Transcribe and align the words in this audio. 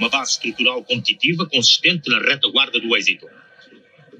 uma 0.00 0.08
base 0.08 0.32
estrutural 0.32 0.82
competitiva 0.82 1.46
consistente 1.46 2.08
na 2.10 2.18
retaguarda 2.18 2.80
do 2.80 2.96
êxito. 2.96 3.26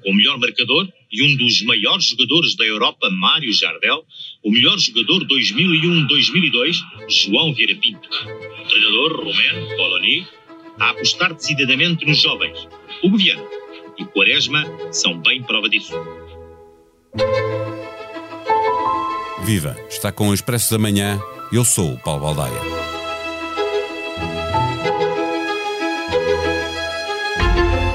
O 0.05 0.13
melhor 0.13 0.37
marcador 0.39 0.87
e 1.11 1.23
um 1.23 1.35
dos 1.35 1.61
maiores 1.63 2.05
jogadores 2.05 2.55
da 2.55 2.63
Europa, 2.63 3.09
Mário 3.09 3.51
Jardel, 3.51 4.05
o 4.43 4.51
melhor 4.51 4.77
jogador 4.79 5.25
2001-2002, 5.27 6.77
João 7.09 7.53
Vieira 7.53 7.75
Pinto. 7.75 8.07
O 8.07 8.67
treinador, 8.67 9.23
Romero 9.23 9.75
Coloni, 9.75 10.27
a 10.79 10.91
apostar 10.91 11.33
decididamente 11.33 12.05
nos 12.05 12.21
jovens. 12.21 12.67
O 13.03 13.09
Governo 13.09 13.47
e 13.97 14.05
Quaresma 14.05 14.63
são 14.91 15.19
bem 15.19 15.43
prova 15.43 15.67
disso. 15.67 15.93
Viva! 19.43 19.75
Está 19.89 20.11
com 20.11 20.29
o 20.29 20.33
Expresso 20.33 20.71
da 20.71 20.77
Manhã. 20.77 21.19
Eu 21.51 21.65
sou 21.65 21.93
o 21.93 21.99
Paulo 21.99 22.21
Baldaia. 22.21 22.90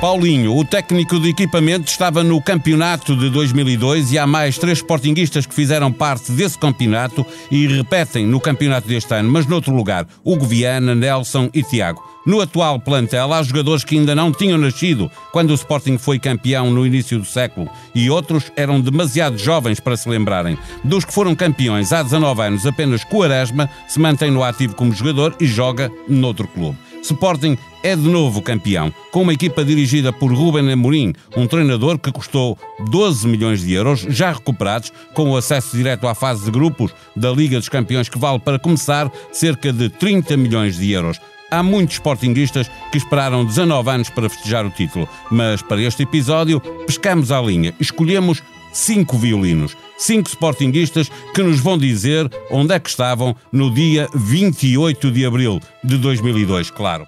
Paulinho, 0.06 0.56
o 0.56 0.64
técnico 0.64 1.18
de 1.18 1.30
equipamento, 1.30 1.90
estava 1.90 2.22
no 2.22 2.40
campeonato 2.40 3.16
de 3.16 3.28
2002 3.28 4.12
e 4.12 4.18
há 4.20 4.24
mais 4.24 4.56
três 4.56 4.78
sportinguistas 4.78 5.46
que 5.46 5.52
fizeram 5.52 5.90
parte 5.90 6.30
desse 6.30 6.56
campeonato 6.56 7.26
e 7.50 7.66
repetem 7.66 8.24
no 8.24 8.38
campeonato 8.40 8.86
deste 8.86 9.12
ano, 9.12 9.28
mas 9.28 9.46
noutro 9.46 9.74
lugar, 9.74 10.06
Hugo 10.24 10.46
Viana, 10.46 10.94
Nelson 10.94 11.50
e 11.52 11.60
Tiago. 11.60 12.00
No 12.24 12.40
atual 12.40 12.78
plantel 12.78 13.32
há 13.32 13.42
jogadores 13.42 13.82
que 13.82 13.98
ainda 13.98 14.14
não 14.14 14.30
tinham 14.30 14.56
nascido 14.56 15.10
quando 15.32 15.50
o 15.50 15.54
Sporting 15.54 15.98
foi 15.98 16.20
campeão 16.20 16.70
no 16.70 16.86
início 16.86 17.18
do 17.18 17.24
século 17.24 17.68
e 17.92 18.08
outros 18.08 18.52
eram 18.54 18.80
demasiado 18.80 19.36
jovens 19.36 19.80
para 19.80 19.96
se 19.96 20.08
lembrarem. 20.08 20.56
Dos 20.84 21.04
que 21.04 21.12
foram 21.12 21.34
campeões 21.34 21.92
há 21.92 22.04
19 22.04 22.42
anos, 22.42 22.64
apenas 22.64 23.02
Quaresma 23.02 23.68
se 23.88 23.98
mantém 23.98 24.30
no 24.30 24.44
ativo 24.44 24.76
como 24.76 24.92
jogador 24.92 25.34
e 25.40 25.46
joga 25.46 25.90
noutro 26.08 26.46
clube. 26.46 26.85
Sporting 27.12 27.56
é 27.82 27.94
de 27.94 28.08
novo 28.08 28.42
campeão, 28.42 28.92
com 29.12 29.22
uma 29.22 29.32
equipa 29.32 29.64
dirigida 29.64 30.12
por 30.12 30.32
Ruben 30.32 30.70
Amorim, 30.70 31.12
um 31.36 31.46
treinador 31.46 31.98
que 31.98 32.10
custou 32.10 32.58
12 32.90 33.28
milhões 33.28 33.60
de 33.60 33.72
euros, 33.72 34.00
já 34.08 34.32
recuperados, 34.32 34.92
com 35.14 35.30
o 35.30 35.36
acesso 35.36 35.76
direto 35.76 36.08
à 36.08 36.14
fase 36.14 36.44
de 36.44 36.50
grupos 36.50 36.92
da 37.14 37.30
Liga 37.30 37.58
dos 37.58 37.68
Campeões, 37.68 38.08
que 38.08 38.18
vale 38.18 38.38
para 38.38 38.58
começar 38.58 39.10
cerca 39.32 39.72
de 39.72 39.88
30 39.88 40.36
milhões 40.36 40.76
de 40.76 40.90
euros. 40.90 41.20
Há 41.50 41.62
muitos 41.62 41.94
sportinguistas 41.94 42.68
que 42.90 42.98
esperaram 42.98 43.44
19 43.44 43.88
anos 43.88 44.10
para 44.10 44.28
festejar 44.28 44.66
o 44.66 44.70
título, 44.70 45.08
mas 45.30 45.62
para 45.62 45.80
este 45.80 46.02
episódio 46.02 46.60
pescamos 46.86 47.30
à 47.30 47.40
linha, 47.40 47.72
escolhemos 47.78 48.42
cinco 48.76 49.16
violinos, 49.16 49.76
cinco 49.96 50.28
sportinguistas 50.28 51.10
que 51.34 51.42
nos 51.42 51.58
vão 51.58 51.78
dizer 51.78 52.30
onde 52.50 52.74
é 52.74 52.78
que 52.78 52.90
estavam 52.90 53.34
no 53.50 53.72
dia 53.72 54.08
28 54.14 55.10
de 55.10 55.24
abril 55.24 55.60
de 55.82 55.96
2002, 55.96 56.70
claro. 56.70 57.06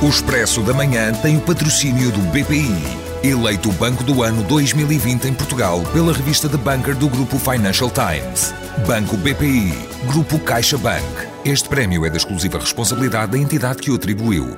O 0.00 0.08
Expresso 0.08 0.62
da 0.62 0.74
Manhã 0.74 1.12
tem 1.12 1.36
o 1.36 1.40
patrocínio 1.40 2.10
do 2.10 2.18
BPI, 2.30 2.74
eleito 3.22 3.70
Banco 3.72 4.02
do 4.02 4.22
Ano 4.22 4.42
2020 4.44 5.26
em 5.26 5.34
Portugal 5.34 5.80
pela 5.92 6.12
revista 6.12 6.48
The 6.48 6.56
Banker 6.56 6.96
do 6.96 7.08
Grupo 7.08 7.38
Financial 7.38 7.90
Times. 7.90 8.52
Banco 8.86 9.16
BPI, 9.16 9.72
Grupo 10.06 10.38
CaixaBank. 10.40 11.04
Este 11.44 11.68
prémio 11.68 12.04
é 12.04 12.10
da 12.10 12.16
exclusiva 12.16 12.58
responsabilidade 12.58 13.32
da 13.32 13.38
entidade 13.38 13.80
que 13.80 13.90
o 13.90 13.94
atribuiu. 13.94 14.56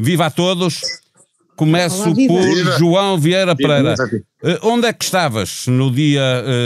Viva 0.00 0.26
a 0.26 0.30
todos! 0.30 0.80
Começo 1.56 2.02
Olá, 2.04 2.14
por 2.14 2.14
viva. 2.14 2.78
João 2.78 3.18
Vieira 3.18 3.56
Pereira. 3.56 3.96
Uh, 4.40 4.68
onde 4.68 4.86
é 4.86 4.92
que 4.92 5.04
estavas 5.04 5.66
no 5.66 5.90
dia 5.90 6.22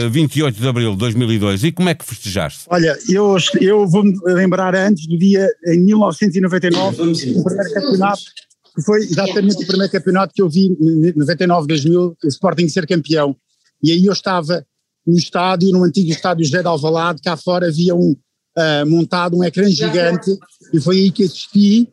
uh, 0.06 0.10
28 0.10 0.60
de 0.60 0.68
abril 0.68 0.92
de 0.92 0.98
2002 0.98 1.64
e 1.64 1.72
como 1.72 1.88
é 1.88 1.94
que 1.94 2.04
festejaste? 2.04 2.64
Olha, 2.68 2.94
eu, 3.08 3.34
eu 3.58 3.88
vou-me 3.88 4.12
lembrar 4.26 4.74
antes 4.74 5.06
do 5.06 5.16
dia 5.16 5.48
em 5.66 5.80
1999, 5.80 7.00
o 7.00 7.42
primeiro 7.42 7.72
campeonato, 7.72 8.20
que 8.74 8.82
foi 8.82 8.98
exatamente 8.98 9.64
o 9.64 9.66
primeiro 9.66 9.90
campeonato 9.90 10.34
que 10.34 10.42
eu 10.42 10.50
vi, 10.50 10.68
99-2000, 11.16 12.14
o 12.22 12.28
Sporting 12.28 12.68
ser 12.68 12.86
campeão. 12.86 13.34
E 13.82 13.92
aí 13.92 14.04
eu 14.04 14.12
estava 14.12 14.62
no 15.06 15.16
estádio, 15.16 15.72
no 15.72 15.84
antigo 15.84 16.10
estádio 16.10 16.44
José 16.44 16.60
de 16.60 16.68
Alvalade, 16.68 17.22
cá 17.22 17.34
fora 17.34 17.68
havia 17.68 17.94
um, 17.94 18.14
uh, 18.58 18.86
montado 18.86 19.38
um 19.38 19.42
ecrã 19.42 19.66
gigante 19.70 20.30
e 20.70 20.78
foi 20.78 20.98
aí 20.98 21.10
que 21.10 21.24
assisti 21.24 21.88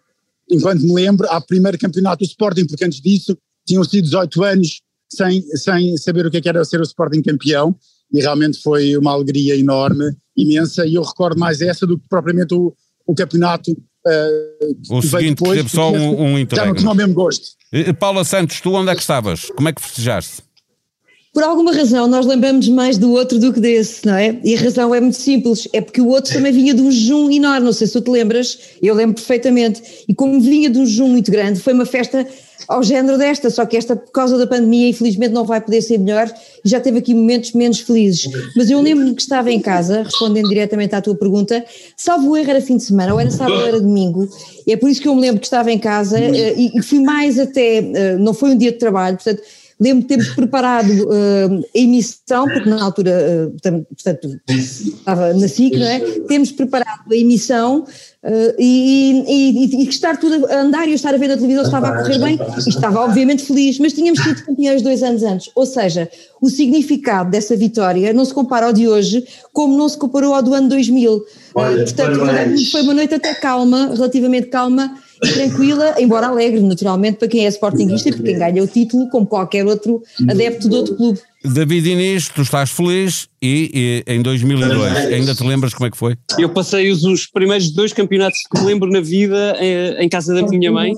enquanto 0.49 0.81
me 0.81 0.93
lembro, 0.93 1.27
ao 1.29 1.41
primeiro 1.41 1.77
campeonato 1.77 2.23
do 2.23 2.27
Sporting, 2.27 2.65
porque 2.65 2.85
antes 2.85 3.01
disso 3.01 3.37
tinham 3.65 3.83
sido 3.83 4.05
18 4.05 4.43
anos 4.43 4.81
sem, 5.11 5.41
sem 5.55 5.97
saber 5.97 6.25
o 6.25 6.31
que, 6.31 6.37
é 6.37 6.41
que 6.41 6.49
era 6.49 6.63
ser 6.65 6.79
o 6.79 6.83
Sporting 6.83 7.21
campeão, 7.21 7.75
e 8.11 8.19
realmente 8.19 8.61
foi 8.61 8.97
uma 8.97 9.11
alegria 9.11 9.55
enorme, 9.55 10.15
imensa, 10.35 10.85
e 10.85 10.95
eu 10.95 11.03
recordo 11.03 11.39
mais 11.39 11.61
essa 11.61 11.85
do 11.85 11.97
que 11.97 12.07
propriamente 12.09 12.53
o, 12.53 12.73
o 13.05 13.13
campeonato. 13.13 13.71
Uh, 13.71 14.97
o 14.97 15.01
seguinte, 15.01 15.35
depois, 15.35 15.57
teve 15.57 15.69
só 15.69 15.91
um, 15.91 16.35
um 16.35 16.47
Já 16.51 16.66
não 16.66 16.73
tinha 16.73 16.89
o 16.89 16.95
mesmo 16.95 17.13
gosto. 17.13 17.49
Paula 17.99 18.23
Santos, 18.23 18.61
tu 18.61 18.73
onde 18.73 18.89
é 18.89 18.95
que 18.95 19.01
estavas? 19.01 19.51
Como 19.55 19.67
é 19.67 19.73
que 19.73 19.81
festejaste? 19.81 20.41
Por 21.31 21.44
alguma 21.44 21.72
razão, 21.72 22.07
nós 22.07 22.25
lembramos 22.25 22.67
mais 22.69 22.97
do 22.97 23.12
outro 23.12 23.38
do 23.38 23.53
que 23.53 23.59
desse, 23.59 24.03
não 24.03 24.16
é? 24.16 24.40
E 24.44 24.56
a 24.56 24.59
razão 24.59 24.95
é 24.95 25.00
muito 25.00 25.16
simples, 25.17 25.67
é 25.72 25.79
porque 25.79 26.01
o 26.01 26.07
outro 26.07 26.34
também 26.34 26.51
vinha 26.51 26.73
de 26.73 26.81
um 26.81 26.91
jejum 26.91 27.29
enorme, 27.29 27.66
não 27.66 27.73
sei 27.73 27.85
se 27.85 27.94
tu 27.94 28.01
te 28.01 28.09
lembras, 28.09 28.57
eu 28.81 28.95
lembro 28.95 29.13
perfeitamente. 29.13 29.81
E 30.07 30.16
como 30.16 30.41
vinha 30.41 30.72
de 30.72 30.79
um 30.79 30.85
jejum 30.88 31.07
muito 31.07 31.29
grande, 31.29 31.59
foi 31.59 31.73
uma 31.73 31.85
festa 31.85 32.28
ao 32.67 32.81
género 32.81 33.17
desta, 33.17 33.51
só 33.51 33.63
que 33.63 33.78
esta, 33.78 33.95
por 33.95 34.12
causa 34.12 34.40
da 34.40 34.47
pandemia, 34.47 34.90
infelizmente 34.90 35.31
não 35.31 35.45
vai 35.45 35.62
poder 35.62 35.84
ser 35.84 36.00
melhor. 36.00 36.31
E 36.66 36.67
já 36.67 36.79
teve 36.79 36.97
aqui 36.97 37.13
momentos 37.13 37.53
menos 37.53 37.79
felizes. 37.79 38.28
Mas 38.56 38.72
eu 38.72 38.81
lembro-me 38.81 39.13
que 39.13 39.22
estava 39.22 39.51
em 39.51 39.59
casa, 39.59 40.01
respondendo 40.01 40.50
diretamente 40.50 40.96
à 40.96 41.01
tua 41.01 41.16
pergunta, 41.16 41.63
salvo 41.96 42.31
o 42.31 42.38
erro 42.38 42.50
era 42.50 42.61
fim 42.61 42.78
de 42.78 42.84
semana, 42.84 43.13
ou 43.13 43.19
era 43.19 43.29
sábado 43.29 43.59
ou 43.59 43.67
era 43.67 43.79
domingo, 43.79 44.28
e 44.66 44.73
é 44.73 44.78
por 44.78 44.90
isso 44.90 45.00
que 45.00 45.07
eu 45.07 45.13
me 45.13 45.22
lembro 45.22 45.40
que 45.40 45.46
estava 45.46 45.72
em 45.72 45.78
casa 45.78 46.19
eh, 46.19 46.56
e 46.57 46.81
fui 46.81 47.00
mais 47.00 47.38
até, 47.40 47.78
eh, 47.78 48.17
não 48.17 48.34
foi 48.34 48.51
um 48.51 48.57
dia 48.57 48.72
de 48.72 48.79
trabalho, 48.79 49.16
portanto 49.16 49.41
Lembro 49.81 50.01
de 50.01 50.07
termos 50.09 50.28
preparado 50.35 50.90
uh, 50.90 51.66
a 51.73 51.78
emissão, 51.78 52.45
porque 52.45 52.69
na 52.69 52.84
altura, 52.84 53.47
uh, 53.47 53.51
portanto, 53.51 54.38
estava 54.50 55.34
na 55.34 55.47
SIC, 55.47 55.78
não 55.78 55.88
é? 55.88 56.00
Temos 56.28 56.51
preparado 56.51 57.09
a 57.09 57.16
emissão 57.16 57.85
uh, 58.22 58.56
e, 58.59 59.23
e, 59.25 59.84
e, 59.84 59.88
estar 59.88 60.17
tudo 60.17 60.45
a 60.47 60.62
andar 60.62 60.85
e 60.85 60.91
eu 60.91 60.95
estar 60.95 61.13
a 61.13 61.17
ver 61.17 61.29
na 61.29 61.35
televisão 61.38 61.63
estava 61.63 61.88
a 61.88 61.97
correr 62.00 62.19
bem 62.19 62.38
e 62.66 62.69
estava 62.69 63.00
obviamente 63.00 63.44
feliz, 63.44 63.79
mas 63.79 63.94
tínhamos 63.94 64.22
sido 64.22 64.44
campeões 64.44 64.81
dois 64.81 65.01
anos 65.01 65.23
antes. 65.23 65.50
Ou 65.56 65.66
seja, 65.66 66.09
o 66.41 66.50
significado 66.50 67.31
dessa 67.31 67.56
vitória 67.56 68.11
não 68.11 68.25
se 68.25 68.34
compara 68.34 68.66
ao 68.66 68.73
de 68.73 68.85
hoje, 68.85 69.25
como 69.53 69.78
não 69.78 69.88
se 69.88 69.97
comparou 69.97 70.34
ao 70.34 70.44
do 70.44 70.53
ano 70.53 70.67
2000. 70.67 71.23
Olha, 71.56 71.84
portanto, 71.85 72.19
foi 72.69 72.81
uma 72.81 72.94
noite 72.94 73.13
até 73.13 73.34
calma, 73.34 73.94
relativamente 73.96 74.47
calma 74.47 74.94
tranquila, 75.19 75.96
embora 76.00 76.28
alegre, 76.28 76.62
naturalmente, 76.62 77.18
para 77.18 77.28
quem 77.28 77.46
é 77.46 77.50
sportinguista 77.50 78.09
e 78.09 78.13
para 78.13 78.24
quem 78.24 78.38
ganha 78.38 78.63
o 78.63 78.68
título, 78.68 79.09
como 79.09 79.25
qualquer 79.25 79.66
outro 79.66 80.02
adepto 80.28 80.69
de 80.69 80.75
outro 80.75 80.96
clube. 80.96 81.19
David 81.44 81.90
Inês, 81.90 82.28
tu 82.28 82.41
estás 82.41 82.69
feliz 82.69 83.29
e, 83.41 84.03
e, 84.08 84.13
em 84.13 84.22
2002, 84.22 84.96
ainda 85.13 85.34
te 85.34 85.44
lembras 85.44 85.74
como 85.74 85.88
é 85.88 85.91
que 85.91 85.97
foi? 85.97 86.18
Eu 86.38 86.50
passei 86.50 86.91
os, 86.91 87.03
os 87.03 87.28
primeiros 87.28 87.72
dois 87.72 87.94
campeonatos 87.94 88.40
que 88.52 88.59
me 88.59 88.66
lembro 88.66 88.90
na 88.90 89.00
vida 89.00 89.56
em, 89.59 89.72
eh, 89.72 90.03
em 90.03 90.09
casa 90.09 90.34
da 90.34 90.41
minha 90.47 90.72
mãe, 90.72 90.94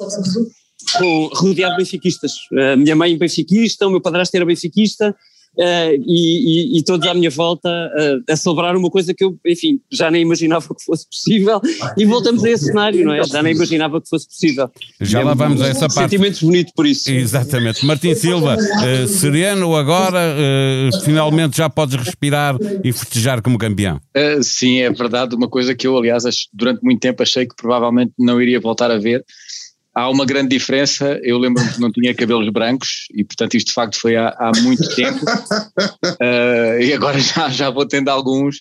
com, 0.97 1.29
rodeado 1.33 1.73
de 1.73 1.83
benfiquistas. 1.83 2.33
A 2.73 2.75
minha 2.75 2.95
mãe 2.95 3.15
benfiquista, 3.17 3.87
o 3.87 3.91
meu 3.91 4.01
padrasto 4.01 4.35
era 4.35 4.45
benfiquista, 4.45 5.15
Uh, 5.57 5.99
e, 6.07 6.75
e, 6.75 6.79
e, 6.79 6.83
todos 6.83 7.05
à 7.05 7.13
minha 7.13 7.29
volta 7.29 7.67
uh, 7.67 8.31
a 8.31 8.35
celebrar 8.37 8.73
uma 8.73 8.89
coisa 8.89 9.13
que 9.13 9.21
eu, 9.21 9.37
enfim, 9.45 9.81
já 9.91 10.09
nem 10.09 10.21
imaginava 10.21 10.65
que 10.73 10.81
fosse 10.81 11.05
possível 11.05 11.59
e 11.97 12.05
voltamos 12.05 12.41
a 12.45 12.49
esse 12.49 12.67
cenário, 12.67 13.03
não 13.03 13.13
é? 13.13 13.21
Já 13.25 13.43
nem 13.43 13.53
imaginava 13.53 13.99
que 13.99 14.07
fosse 14.07 14.27
possível. 14.27 14.71
Já 15.01 15.19
é 15.19 15.23
lá 15.25 15.33
vamos 15.33 15.61
a 15.61 15.67
essa 15.67 15.89
parte. 15.89 16.11
Sentimentos 16.11 16.41
bonitos 16.41 16.71
por 16.73 16.85
isso. 16.85 17.11
Exatamente. 17.11 17.85
Martim 17.85 18.15
Silva, 18.15 18.55
uh, 18.55 19.07
sereno 19.09 19.75
agora, 19.75 20.35
finalmente 21.03 21.57
já 21.57 21.69
podes 21.69 21.97
respirar 21.97 22.55
e 22.81 22.93
festejar 22.93 23.41
como 23.41 23.57
campeão. 23.57 23.99
sim, 24.41 24.79
é 24.79 24.89
verdade, 24.89 25.35
uma 25.35 25.49
coisa 25.49 25.75
que 25.75 25.85
eu, 25.85 25.97
aliás, 25.97 26.23
durante 26.53 26.81
muito 26.81 27.01
tempo 27.01 27.21
achei 27.21 27.45
que 27.45 27.55
provavelmente 27.55 28.13
não 28.17 28.41
iria 28.41 28.59
voltar 28.59 28.89
a 28.89 28.97
ver 28.97 29.25
há 29.93 30.09
uma 30.09 30.25
grande 30.25 30.49
diferença. 30.49 31.19
Eu 31.23 31.37
lembro-me 31.37 31.71
que 31.71 31.79
não 31.79 31.91
tinha 31.91 32.15
cabelos 32.15 32.49
brancos 32.49 33.07
e, 33.13 33.23
portanto, 33.23 33.55
isto 33.55 33.67
de 33.67 33.73
facto 33.73 33.99
foi 33.99 34.15
há, 34.15 34.29
há 34.29 34.51
muito 34.61 34.87
tempo. 34.95 35.23
Uh, 35.23 36.79
e 36.81 36.93
agora 36.93 37.19
já, 37.19 37.49
já 37.49 37.69
vou 37.69 37.85
tendo 37.85 38.09
alguns. 38.09 38.57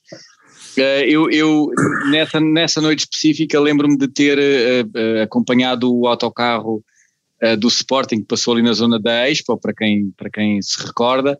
Uh, 0.76 1.04
eu, 1.06 1.30
eu 1.30 1.68
nessa, 2.10 2.40
nessa 2.40 2.80
noite 2.80 3.00
específica, 3.00 3.60
lembro-me 3.60 3.96
de 3.96 4.08
ter 4.08 4.38
uh, 4.38 5.22
acompanhado 5.22 5.92
o 5.92 6.06
autocarro 6.06 6.82
do 7.58 7.68
Sporting 7.68 8.16
que 8.16 8.26
passou 8.26 8.52
ali 8.52 8.62
na 8.62 8.74
zona 8.74 9.00
da 9.00 9.26
Expo, 9.30 9.58
para 9.58 9.72
quem, 9.72 10.12
para 10.14 10.28
quem 10.28 10.60
se 10.60 10.84
recorda. 10.84 11.38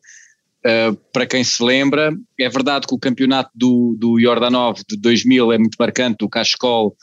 para 1.13 1.27
quem 1.27 1.45
se 1.45 1.63
lembra, 1.63 2.11
é 2.39 2.49
verdade 2.49 2.87
que 2.87 2.95
o 2.95 2.99
campeonato 2.99 3.51
do, 3.55 3.95
do 3.99 4.19
Jordanov 4.19 4.81
de 4.89 4.97
2000 4.97 5.53
é 5.53 5.59
muito 5.59 5.77
marcante, 5.79 6.25
o 6.25 6.29
Cascol 6.31 6.97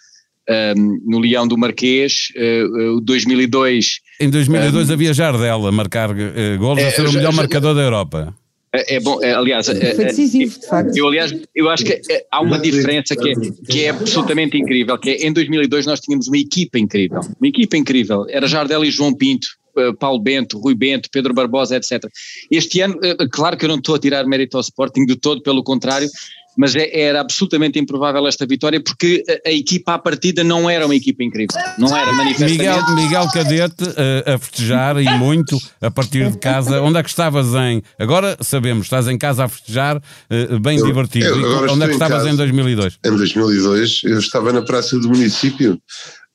um, 0.49 1.01
no 1.05 1.19
Leão 1.19 1.47
do 1.47 1.57
Marquês, 1.57 2.29
uh, 2.35 3.01
2002. 3.01 3.99
Em 4.19 4.29
2002 4.29 4.89
um, 4.89 4.93
havia 4.93 5.13
Jardel 5.13 5.67
a 5.67 5.71
marcar 5.71 6.11
uh, 6.11 6.57
gols, 6.57 6.79
a 6.79 6.91
ser 6.91 7.07
o 7.07 7.13
melhor 7.13 7.33
marcador 7.33 7.75
da 7.75 7.81
Europa. 7.81 8.33
É, 8.73 8.95
é 8.95 8.99
bom, 8.99 9.23
é, 9.23 9.33
aliás, 9.33 9.69
é, 9.69 9.95
Foi 9.95 10.05
decisivo, 10.05 10.59
de 10.59 10.67
facto. 10.67 10.95
Eu, 10.95 11.07
aliás, 11.07 11.33
eu 11.55 11.69
acho 11.69 11.85
que 11.85 11.93
é, 11.93 12.25
há 12.31 12.41
uma 12.41 12.59
diferença 12.59 13.15
que 13.15 13.29
é, 13.29 13.33
que 13.69 13.83
é 13.85 13.89
absolutamente 13.89 14.57
incrível, 14.57 14.97
que 14.97 15.09
é 15.09 15.27
em 15.27 15.31
2002 15.31 15.85
nós 15.85 15.99
tínhamos 15.99 16.27
uma 16.27 16.37
equipa 16.37 16.77
incrível, 16.77 17.21
uma 17.39 17.47
equipa 17.47 17.77
incrível, 17.77 18.25
era 18.29 18.45
Jardel 18.45 18.83
e 18.83 18.91
João 18.91 19.13
Pinto, 19.13 19.47
eh, 19.77 19.93
Paulo 19.93 20.19
Bento, 20.19 20.57
Rui 20.57 20.73
Bento, 20.73 21.09
Pedro 21.11 21.33
Barbosa, 21.33 21.77
etc. 21.77 22.09
Este 22.49 22.81
ano, 22.81 22.99
eh, 23.03 23.15
claro 23.31 23.55
que 23.55 23.65
eu 23.65 23.69
não 23.69 23.77
estou 23.77 23.95
a 23.95 23.99
tirar 23.99 24.25
mérito 24.25 24.57
ao 24.57 24.61
Sporting 24.61 25.05
de 25.05 25.15
todo, 25.15 25.41
pelo 25.41 25.63
contrário, 25.63 26.09
mas 26.57 26.75
é, 26.75 26.99
era 26.99 27.21
absolutamente 27.21 27.77
improvável 27.77 28.27
esta 28.27 28.45
vitória 28.45 28.81
porque 28.81 29.23
a, 29.29 29.49
a, 29.49 29.51
equipa 29.51 29.93
à 29.93 29.99
partida 29.99 30.43
não 30.43 30.67
era 30.67 30.85
uma 30.85 30.95
equipa 30.95 31.23
incrível, 31.23 31.55
não 31.77 31.95
era 31.95 32.11
manifestamente. 32.11 32.57
Miguel, 32.57 32.95
Miguel 32.95 33.27
Cadete 33.31 33.83
uh, 33.83 34.33
a 34.33 34.37
festejar 34.39 34.97
e 34.97 35.09
muito 35.17 35.57
a 35.79 35.91
partir 35.91 36.31
de 36.31 36.37
casa. 36.39 36.81
Onde 36.81 36.97
é 36.97 37.03
que 37.03 37.09
estavas 37.09 37.53
em. 37.53 37.83
Agora 37.99 38.35
sabemos, 38.41 38.87
estás 38.87 39.07
em 39.07 39.17
casa 39.17 39.43
a 39.45 39.47
festejar, 39.47 39.97
uh, 39.97 40.59
bem 40.59 40.79
eu, 40.79 40.85
divertido. 40.85 41.27
Eu, 41.27 41.71
Onde 41.71 41.83
é 41.83 41.87
que 41.87 41.93
estavas 41.93 42.25
em, 42.25 42.31
em 42.31 42.35
2002? 42.35 42.99
Em 43.05 43.15
2002 43.15 44.01
eu 44.05 44.19
estava 44.19 44.51
na 44.51 44.63
praça 44.63 44.97
do 44.97 45.09
município. 45.09 45.79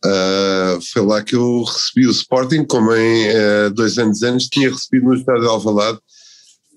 Uh, 0.04 0.80
foi 0.92 1.02
lá 1.02 1.22
que 1.22 1.34
eu 1.34 1.62
recebi 1.62 2.06
o 2.06 2.10
Sporting, 2.10 2.64
como 2.64 2.94
em 2.94 3.28
dois 3.74 3.98
anos 3.98 4.22
antes 4.22 4.48
tinha 4.48 4.70
recebido 4.70 5.06
no 5.06 5.14
Estado 5.14 5.40
de 5.40 5.46
Alvalade. 5.48 5.98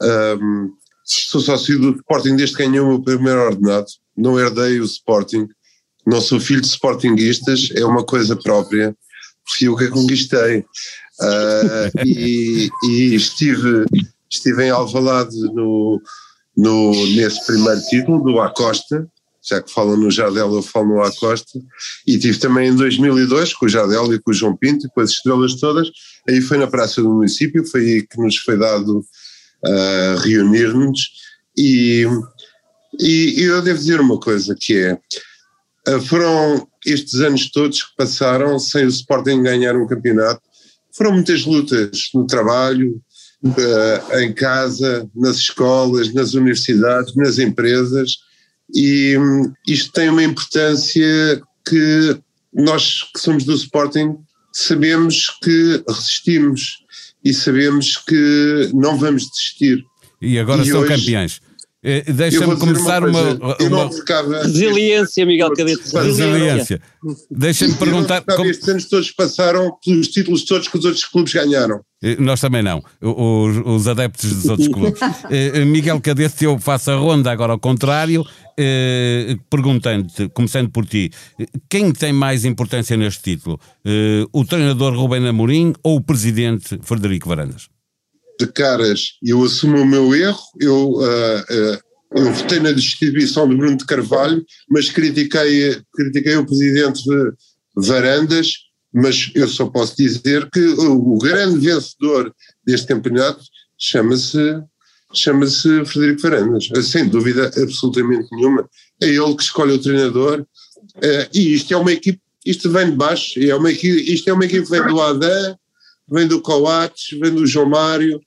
Um, 0.02 0.74
sou 1.06 1.40
sócio 1.40 1.80
do 1.80 1.92
Sporting 1.98 2.36
desde 2.36 2.58
que 2.58 2.64
ganhei 2.64 2.80
o 2.80 2.88
meu 2.88 3.02
primeiro 3.02 3.40
ordenado, 3.42 3.86
não 4.18 4.40
herdei 4.40 4.80
o 4.80 4.86
Sporting, 4.86 5.48
não 6.06 6.20
sou 6.20 6.40
filho 6.40 6.62
de 6.62 6.68
Sportinguistas, 6.68 7.70
é 7.76 7.86
uma 7.86 8.04
coisa 8.04 8.36
própria, 8.36 8.96
fui 9.48 9.68
eu 9.68 9.76
que 9.76 9.86
a 9.86 9.92
conquistei. 9.92 10.60
Uh, 11.22 12.06
e, 12.06 12.70
e, 12.84 13.16
estive, 13.16 13.86
estive 14.30 14.66
em 14.66 14.70
Alvalade 14.70 15.36
no, 15.54 16.02
no, 16.58 16.92
nesse 17.16 17.46
primeiro 17.46 17.82
título 17.90 18.24
do 18.24 18.40
Acosta, 18.40 19.08
já 19.48 19.62
que 19.62 19.72
falam 19.72 19.96
no 19.96 20.10
Jardel, 20.10 20.54
eu 20.54 20.62
falo 20.64 20.96
no 20.96 21.02
Acosta, 21.04 21.60
e 22.06 22.18
tive 22.18 22.40
também 22.40 22.70
em 22.70 22.76
2002 22.76 23.54
com 23.54 23.68
o 23.68 23.70
Jardel 23.70 24.14
e 24.14 24.20
com 24.20 24.32
o 24.32 24.34
João 24.34 24.58
Pinto, 24.58 24.90
com 24.90 25.02
as 25.02 25.12
estrelas 25.12 25.56
todas, 25.56 25.90
aí 26.28 26.42
foi 26.42 26.58
na 26.58 26.68
Praça 26.68 27.02
do 27.02 27.14
Município, 27.14 27.66
foi 27.66 27.82
aí 27.82 28.08
que 28.08 28.20
nos 28.20 28.38
foi 28.38 28.58
dado 28.58 29.06
uh, 29.64 30.18
reunir-nos 30.20 31.12
e, 31.58 32.06
e, 33.00 33.42
eu 33.42 33.62
devo 33.62 33.80
dizer 33.80 34.00
uma 34.00 34.20
coisa 34.20 34.56
que 34.60 34.78
é, 34.78 34.94
uh, 35.90 36.02
foram 36.02 36.68
estes 36.86 37.20
anos 37.22 37.50
todos 37.52 37.84
que 37.84 37.96
passaram 37.98 38.60
sem 38.60 38.86
o 38.86 38.90
Sporting 38.90 39.44
ganhar 39.44 39.76
um 39.76 39.88
campeonato, 39.88 40.42
foram 40.92 41.14
muitas 41.14 41.46
lutas 41.46 42.10
no 42.14 42.26
trabalho, 42.26 43.02
uh, 43.44 44.20
em 44.20 44.34
casa, 44.34 45.10
nas 45.16 45.38
escolas, 45.38 46.14
nas 46.14 46.34
universidades, 46.34 47.16
nas 47.16 47.40
empresas, 47.40 48.18
e 48.74 49.18
um, 49.18 49.54
isto 49.68 49.92
tem 49.92 50.10
uma 50.10 50.24
importância 50.24 51.42
que 51.68 52.18
nós 52.54 53.04
que 53.14 53.20
somos 53.20 53.44
do 53.44 53.54
Sporting 53.54 54.18
sabemos 54.52 55.30
que 55.44 55.84
resistimos 55.88 56.78
e 57.26 57.34
sabemos 57.34 57.98
que 57.98 58.70
não 58.72 58.98
vamos 58.98 59.28
desistir. 59.28 59.84
E 60.22 60.38
agora 60.38 60.62
e 60.62 60.68
são 60.68 60.82
hoje, 60.82 60.96
campeões. 60.96 61.42
Eh, 61.88 62.12
deixa-me 62.12 62.58
começar 62.58 63.08
uma, 63.08 63.22
uma, 63.34 63.58
uma... 63.62 63.92
Ficava, 63.92 64.42
Resiliência, 64.42 65.24
Miguel 65.24 65.54
Cadete. 65.54 65.96
Resiliência. 65.96 66.82
Deixa-me 67.30 67.76
perguntar. 67.76 68.24
Como... 68.24 68.50
Estes 68.50 68.68
anos 68.68 68.86
todos 68.86 69.12
passaram 69.12 69.72
pelos 69.86 70.08
títulos 70.08 70.44
todos 70.46 70.68
que 70.68 70.80
os 70.80 70.84
outros 70.84 71.06
clubes 71.06 71.32
ganharam. 71.32 71.82
Eh, 72.02 72.16
nós 72.18 72.42
também 72.42 72.64
não, 72.64 72.82
os, 73.00 73.58
os 73.64 73.88
adeptos 73.88 74.34
dos 74.34 74.46
outros 74.46 74.68
clubes. 74.68 75.00
Eh, 75.30 75.66
Miguel 75.66 76.00
Cadete, 76.02 76.46
eu 76.46 76.58
faço 76.58 76.90
a 76.92 76.96
ronda 76.96 77.32
agora 77.32 77.54
ao 77.54 77.60
contrário, 77.60 78.26
perguntando-te, 79.50 80.30
começando 80.30 80.70
por 80.70 80.86
ti, 80.86 81.12
quem 81.70 81.92
tem 81.92 82.14
mais 82.14 82.46
importância 82.46 82.96
neste 82.96 83.36
título? 83.36 83.60
O 84.32 84.46
treinador 84.46 84.94
Rubén 84.94 85.28
Amorim 85.28 85.74
ou 85.84 85.98
o 85.98 86.02
presidente 86.02 86.80
Frederico 86.82 87.28
Varandas? 87.28 87.68
De 88.40 88.48
caras, 88.48 89.14
eu 89.24 89.44
assumo 89.44 89.78
o 89.78 89.86
meu 89.86 90.14
erro, 90.14 90.42
eu, 90.60 90.92
uh, 90.92 91.40
uh, 91.40 91.80
eu 92.16 92.32
votei 92.34 92.60
na 92.60 92.72
destituição 92.72 93.48
de 93.48 93.56
Bruno 93.56 93.78
de 93.78 93.86
Carvalho, 93.86 94.44
mas 94.70 94.90
critiquei, 94.90 95.82
critiquei 95.94 96.36
o 96.36 96.46
presidente 96.46 97.04
Varandas, 97.76 98.54
mas 98.94 99.32
eu 99.36 99.48
só 99.48 99.66
posso 99.68 99.96
dizer 99.98 100.50
que 100.50 100.60
o, 100.60 101.16
o 101.16 101.18
grande 101.18 101.60
vencedor 101.60 102.34
deste 102.66 102.88
campeonato 102.88 103.44
chama-se 103.78 104.38
chama-se 105.14 105.86
Frederico 105.86 106.22
Varandas, 106.24 106.70
sem 106.84 107.08
dúvida 107.08 107.50
absolutamente 107.58 108.28
nenhuma. 108.34 108.70
É 109.02 109.08
ele 109.08 109.36
que 109.36 109.44
escolhe 109.44 109.74
o 109.74 109.82
treinador, 109.82 110.42
uh, 110.42 111.30
e 111.34 111.54
isto 111.54 111.74
é 111.74 111.78
uma 111.78 111.94
equipe, 111.94 112.20
isto 112.46 112.70
vem 112.70 112.92
de 112.92 112.98
baixo, 112.98 113.40
é 113.40 113.56
uma 113.56 113.72
equipe, 113.72 114.14
isto 114.14 114.30
é 114.30 114.34
uma 114.34 114.46
equipe 114.46 114.66
que 114.66 114.72
vem 114.72 114.86
do 114.88 115.00
Adam, 115.00 115.58
vem 116.10 116.28
do 116.28 116.42
Coates, 116.42 117.18
vem 117.20 117.34
do 117.34 117.46
João 117.46 117.70
Mário, 117.70 118.18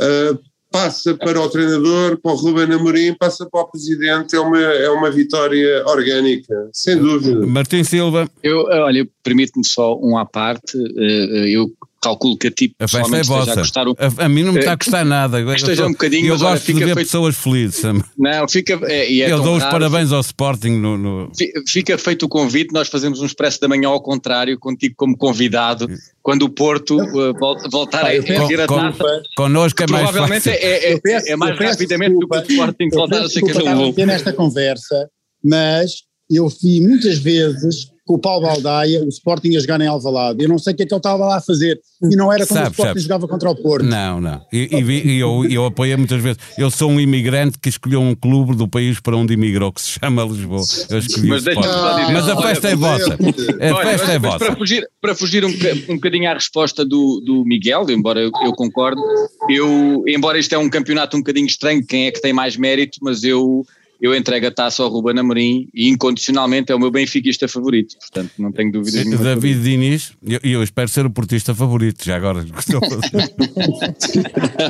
uh, 0.00 0.38
passa 0.70 1.14
para 1.14 1.40
o 1.40 1.48
treinador, 1.48 2.20
para 2.20 2.32
o 2.32 2.34
Ruben 2.34 2.72
Amorim, 2.72 3.14
passa 3.14 3.48
para 3.50 3.62
o 3.62 3.70
presidente, 3.70 4.36
é 4.36 4.40
uma, 4.40 4.60
é 4.60 4.90
uma 4.90 5.10
vitória 5.10 5.82
orgânica, 5.86 6.68
sem 6.72 6.96
dúvida. 6.96 7.46
Martim 7.46 7.82
Silva. 7.82 8.28
Eu, 8.42 8.64
olha, 8.64 9.08
permite-me 9.22 9.64
só 9.64 9.98
um 9.98 10.16
à 10.18 10.26
parte, 10.26 10.76
uh, 10.76 11.46
eu 11.46 11.70
calculo 12.00 12.36
que 12.36 12.48
a 12.48 12.50
ti 12.50 12.72
a 12.78 12.88
festa 12.88 13.16
é 13.16 13.22
vossa. 13.22 13.60
A, 13.60 13.88
o, 13.88 13.96
a, 13.98 14.24
a, 14.24 14.28
mim 14.28 14.42
não 14.42 14.52
me 14.52 14.60
está 14.60 14.72
a 14.72 14.76
custar 14.76 15.04
nada. 15.04 15.40
Esteja 15.54 15.86
um 15.86 15.92
bocadinho, 15.92 16.26
eu 16.26 16.38
gosto 16.38 16.66
de 16.66 16.72
ver 16.72 16.84
feito, 16.86 16.96
pessoas 16.96 17.36
felizes. 17.36 17.82
Não, 18.16 18.48
fica. 18.48 18.78
É, 18.84 19.12
é 19.12 19.32
eu 19.32 19.42
dou 19.42 19.56
os 19.56 19.64
parabéns 19.64 20.12
ao 20.12 20.20
Sporting. 20.20 20.78
No, 20.78 20.96
no, 20.96 21.32
Fica 21.66 21.98
feito 21.98 22.26
o 22.26 22.28
convite, 22.28 22.72
nós 22.72 22.88
fazemos 22.88 23.20
um 23.20 23.26
expresso 23.26 23.60
da 23.60 23.68
manhã 23.68 23.88
ao 23.88 24.00
contrário, 24.00 24.58
contigo 24.58 24.94
como 24.96 25.16
convidado, 25.16 25.88
quando 26.22 26.42
o 26.42 26.48
Porto 26.48 26.96
uh, 26.96 27.34
voltar 27.70 28.04
a 28.04 28.14
ir 28.14 28.60
a 28.60 28.66
taça. 28.66 29.22
Connosco 29.36 29.82
é 29.82 29.86
mais 29.86 30.04
Provavelmente 30.04 30.50
fácil. 30.50 30.66
é, 30.66 30.92
é, 30.92 31.00
é, 31.06 31.32
é 31.32 31.36
mais 31.36 31.58
rapidamente 31.58 32.18
do 32.18 32.28
que 32.28 32.36
o 32.36 32.40
Sporting 32.40 32.88
voltar 32.92 33.22
a 33.22 33.28
ser 33.28 33.40
campeão. 33.40 34.06
nesta 34.06 34.32
conversa, 34.32 35.08
mas 35.42 36.08
eu 36.30 36.48
vi 36.48 36.80
muitas 36.80 37.18
vezes 37.18 37.90
com 38.08 38.14
o 38.14 38.18
Paulo 38.18 38.46
Baldaia, 38.46 39.04
o 39.04 39.08
Sporting 39.08 39.54
a 39.54 39.60
jogar 39.60 39.78
em 39.82 39.86
Alvalade. 39.86 40.42
Eu 40.42 40.48
não 40.48 40.58
sei 40.58 40.72
o 40.72 40.76
que 40.76 40.82
é 40.82 40.86
que 40.86 40.94
ele 40.94 40.98
estava 40.98 41.26
lá 41.26 41.36
a 41.36 41.40
fazer. 41.42 41.78
E 42.02 42.16
não 42.16 42.32
era 42.32 42.46
como 42.46 42.58
sabe, 42.58 42.70
o 42.70 42.72
Sporting 42.72 42.88
sabe. 42.88 43.00
jogava 43.02 43.28
contra 43.28 43.50
o 43.50 43.54
Porto. 43.54 43.84
Não, 43.84 44.18
não. 44.18 44.40
E, 44.50 44.68
e, 44.72 45.08
e 45.08 45.20
eu, 45.20 45.44
eu 45.44 45.66
apoiei 45.66 45.94
muitas 45.94 46.22
vezes. 46.22 46.38
Eu 46.56 46.70
sou 46.70 46.90
um 46.90 46.98
imigrante 46.98 47.58
que 47.58 47.68
escolheu 47.68 48.00
um 48.00 48.14
clube 48.14 48.56
do 48.56 48.66
país 48.66 48.98
para 48.98 49.14
onde 49.14 49.34
imigrou, 49.34 49.70
que 49.70 49.82
se 49.82 49.98
chama 50.00 50.24
Lisboa. 50.24 50.62
Eu 50.88 50.98
escolhi 50.98 51.28
mas, 51.28 51.46
o 51.46 51.50
Sporting. 51.50 52.12
mas 52.14 52.28
a 52.30 52.36
festa 52.40 52.68
é 52.68 52.76
vossa. 52.76 53.12
A 53.12 53.74
Olha, 53.74 53.90
festa 53.90 54.06
mas, 54.06 54.14
é 54.14 54.18
vossa. 54.18 54.38
Para 54.38 54.56
fugir, 54.56 54.88
para 55.02 55.14
fugir 55.14 55.44
um, 55.44 55.52
um 55.90 55.96
bocadinho 55.96 56.30
à 56.30 56.32
resposta 56.32 56.86
do, 56.86 57.20
do 57.20 57.44
Miguel, 57.44 57.84
embora 57.90 58.20
eu, 58.20 58.30
eu 58.42 58.52
concordo, 58.52 59.02
eu, 59.50 60.02
embora 60.06 60.38
isto 60.38 60.54
é 60.54 60.58
um 60.58 60.70
campeonato 60.70 61.14
um 61.14 61.20
bocadinho 61.20 61.46
estranho, 61.46 61.84
quem 61.86 62.06
é 62.06 62.10
que 62.10 62.22
tem 62.22 62.32
mais 62.32 62.56
mérito, 62.56 63.00
mas 63.02 63.22
eu 63.22 63.66
eu 64.00 64.14
entrego 64.14 64.46
a 64.46 64.50
taça 64.50 64.82
ao 64.82 64.88
Ruben 64.88 65.18
Amorim 65.18 65.68
e 65.74 65.88
incondicionalmente 65.88 66.70
é 66.70 66.74
o 66.74 66.78
meu 66.78 66.90
benfiquista 66.90 67.48
favorito, 67.48 67.96
portanto 67.98 68.30
não 68.38 68.52
tenho 68.52 68.70
dúvidas 68.70 69.04
nenhuma. 69.04 69.24
David 69.24 69.62
Diniz, 69.62 70.12
e 70.24 70.34
eu, 70.34 70.40
eu, 70.44 70.62
espero 70.62 70.88
ser 70.88 71.04
o 71.04 71.10
portista 71.10 71.54
favorito, 71.54 72.04
já 72.04 72.16
agora. 72.16 72.46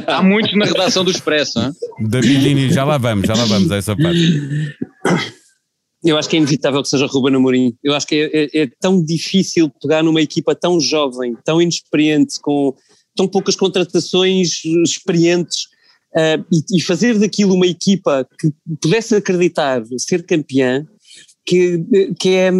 Há 0.06 0.22
muitos 0.22 0.56
na 0.56 0.64
redação 0.64 1.04
do 1.04 1.10
Expresso, 1.10 1.60
hein? 1.60 1.72
David 2.00 2.40
Diniz, 2.40 2.74
já 2.74 2.84
lá 2.84 2.96
vamos, 2.96 3.26
já 3.26 3.34
lá 3.34 3.44
vamos 3.44 3.70
a 3.70 3.76
essa 3.76 3.94
parte. 3.94 4.76
Eu 6.02 6.16
acho 6.16 6.28
que 6.28 6.36
é 6.36 6.38
inevitável 6.38 6.80
que 6.82 6.88
seja 6.88 7.06
Ruben 7.06 7.34
Amorim. 7.34 7.74
Eu 7.82 7.94
acho 7.94 8.06
que 8.06 8.14
é, 8.14 8.44
é, 8.44 8.62
é 8.62 8.70
tão 8.80 9.04
difícil 9.04 9.70
pegar 9.82 10.02
numa 10.02 10.22
equipa 10.22 10.54
tão 10.54 10.80
jovem, 10.80 11.36
tão 11.44 11.60
inexperiente, 11.60 12.40
com 12.40 12.74
tão 13.14 13.26
poucas 13.28 13.56
contratações 13.56 14.64
experientes 14.64 15.66
uh, 16.14 16.44
e, 16.52 16.78
e, 16.78 16.80
fazer 16.80 17.18
daquilo 17.18 17.54
uma 17.54 17.66
equipa 17.66 18.26
que 18.38 18.52
pudesse 18.80 19.14
acreditar 19.14 19.82
ser 19.98 20.24
campeã, 20.24 20.86
que, 21.44 21.82
que 22.18 22.30
é, 22.30 22.50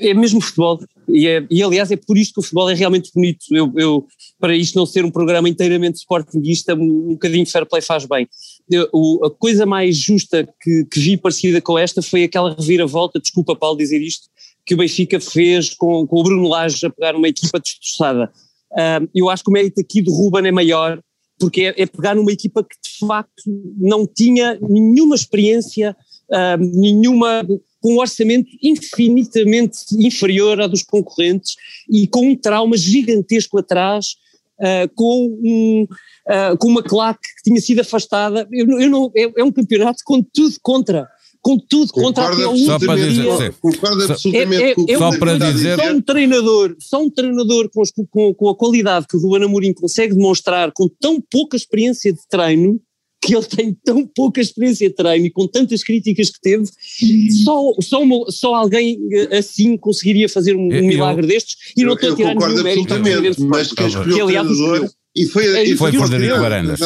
é 0.00 0.14
mesmo 0.14 0.40
futebol. 0.40 0.80
E, 1.08 1.26
é, 1.26 1.46
e, 1.50 1.62
aliás 1.62 1.90
é 1.90 1.96
por 1.96 2.16
isto 2.16 2.34
que 2.34 2.40
o 2.40 2.42
futebol 2.42 2.70
é 2.70 2.74
realmente 2.74 3.10
bonito. 3.14 3.44
Eu, 3.50 3.72
eu 3.76 4.06
para 4.38 4.56
isto 4.56 4.78
não 4.78 4.86
ser 4.86 5.04
um 5.04 5.10
programa 5.10 5.48
inteiramente 5.48 5.98
sportinguista, 5.98 6.74
um, 6.74 7.10
um 7.10 7.12
bocadinho 7.12 7.46
fair 7.46 7.66
play 7.66 7.82
faz 7.82 8.04
bem. 8.04 8.28
Eu, 8.70 8.88
o, 8.92 9.26
a 9.26 9.30
coisa 9.30 9.66
mais 9.66 9.96
justa 9.96 10.48
que, 10.60 10.84
que 10.84 11.00
vi 11.00 11.16
parecida 11.16 11.60
com 11.60 11.78
esta 11.78 12.02
foi 12.02 12.24
aquela 12.24 12.54
reviravolta, 12.54 13.20
desculpa 13.20 13.56
Paulo 13.56 13.78
dizer 13.78 14.00
isto, 14.00 14.28
que 14.64 14.74
o 14.74 14.76
Benfica 14.76 15.18
fez 15.18 15.74
com, 15.74 16.06
com 16.06 16.20
o 16.20 16.22
Bruno 16.22 16.48
Lage 16.48 16.86
a 16.86 16.90
pegar 16.90 17.16
uma 17.16 17.28
equipa 17.28 17.58
destroçada. 17.58 18.30
Uh, 18.72 19.08
eu 19.14 19.30
acho 19.30 19.42
que 19.42 19.50
o 19.50 19.52
mérito 19.52 19.80
aqui 19.80 20.02
do 20.02 20.12
Ruben 20.12 20.46
é 20.46 20.52
maior, 20.52 21.00
porque 21.38 21.62
é, 21.62 21.82
é, 21.82 21.86
pegar 21.86 22.14
numa 22.14 22.32
equipa 22.32 22.62
que 22.62 22.76
de 22.82 23.06
facto 23.06 23.42
não 23.78 24.06
tinha 24.06 24.58
nenhuma 24.60 25.14
experiência, 25.14 25.96
uh, 26.30 26.78
nenhuma, 26.78 27.46
com 27.80 27.94
um 27.94 27.98
orçamento 27.98 28.48
infinitamente 28.62 29.78
inferior 29.98 30.60
ao 30.60 30.68
dos 30.68 30.82
concorrentes 30.82 31.56
e 31.88 32.06
com 32.06 32.30
um 32.30 32.36
trauma 32.36 32.76
gigantesco 32.76 33.58
atrás 33.58 34.16
uh, 34.58 34.88
com, 34.94 35.38
um, 35.42 35.82
uh, 35.84 36.58
com 36.58 36.68
uma 36.68 36.82
claque 36.82 37.28
que 37.36 37.42
tinha 37.44 37.60
sido 37.60 37.80
afastada. 37.80 38.46
Eu, 38.50 38.80
eu 38.80 38.90
não, 38.90 39.10
é, 39.16 39.40
é 39.40 39.44
um 39.44 39.52
campeonato 39.52 40.02
com 40.04 40.22
tudo 40.22 40.56
contra 40.62 41.08
com 41.40 41.58
tudo 41.58 41.92
contra 41.92 42.24
até 42.26 42.46
o 42.46 42.56
Só 42.58 42.78
para 42.78 42.96
dizer, 42.96 43.24
último 43.26 43.38
dia. 43.38 43.54
Concordo 43.60 44.06
Só- 44.06 44.12
absolutamente 44.12 44.62
É- 44.62 44.70
é- 44.70 44.74
com 44.74 44.82
o 44.82 44.86
que 44.86 44.92
é 44.92 44.98
Só 44.98 45.18
para 45.18 45.38
dizer- 45.38 45.76
Só 45.78 45.92
um 45.92 46.00
treinador, 46.02 46.76
só 46.78 47.02
um 47.02 47.10
treinador 47.10 47.70
com, 47.72 47.82
as- 47.82 47.92
com- 48.10 48.34
com 48.34 48.48
a 48.48 48.54
qualidade 48.56 49.06
que 49.08 49.16
o 49.16 49.20
Ruben 49.20 49.44
Amorim 49.44 49.72
consegue 49.72 50.14
demonstrar 50.14 50.72
com 50.72 50.88
tão 51.00 51.20
pouca 51.20 51.56
experiência 51.56 52.12
de 52.12 52.20
treino, 52.28 52.80
que 53.20 53.34
ele 53.34 53.44
tem 53.46 53.76
tão 53.84 54.06
pouca 54.06 54.40
experiência 54.40 54.88
de 54.88 54.94
treino 54.94 55.26
e 55.26 55.30
com 55.30 55.46
tantas 55.46 55.82
críticas 55.82 56.30
que 56.30 56.40
teve, 56.40 56.64
só, 57.44 57.72
só, 57.80 58.02
uma- 58.02 58.30
só 58.30 58.54
alguém 58.54 58.98
eh, 59.12 59.38
assim 59.38 59.76
conseguiria 59.76 60.28
fazer 60.28 60.54
um, 60.54 60.68
um 60.68 60.72
Eu- 60.72 60.84
milagre 60.84 61.26
destes 61.26 61.56
e 61.76 61.84
não 61.84 61.94
estou 61.94 62.12
a 62.12 62.16
tirar 62.16 62.34
nenhum 62.34 62.62
mérito 62.62 62.94
absolutamente, 62.94 63.40
mas 63.42 63.66
escolheu 63.72 64.26
que 64.26 64.32
o 64.32 64.88
e 65.18 65.26
foi, 65.26 65.46
É 65.46 65.64
e 65.64 65.76
Foi 65.76 65.90
Frederico. 65.92 66.38
Varandas. 66.38 66.80